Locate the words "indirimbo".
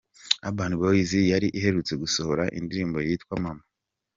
2.57-2.97